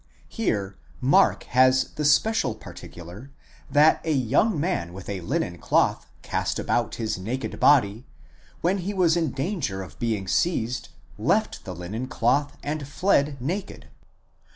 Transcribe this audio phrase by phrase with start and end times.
[0.29, 3.29] Here' Mark has the special particular,
[3.69, 8.07] that a young man with a linen cloth cast about his naked body,
[8.61, 13.89] when he was in danger of being seized, left the linen cloth and fied naked.